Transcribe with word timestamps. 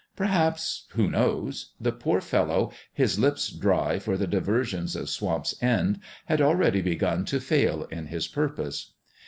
Perhaps 0.15 0.87
who 0.93 1.07
knows? 1.11 1.73
the 1.79 1.91
poor 1.91 2.21
fel 2.21 2.45
low, 2.45 2.71
his 2.91 3.19
lips 3.19 3.49
dry 3.49 3.99
for 3.99 4.17
the 4.17 4.25
diversions 4.25 4.95
of 4.95 5.11
Swamp's 5.11 5.53
End, 5.61 5.99
had 6.25 6.41
already 6.41 6.81
begun 6.81 7.23
to 7.25 7.39
fail 7.39 7.83
in 7.91 8.07
his 8.07 8.27
purpose. 8.27 8.93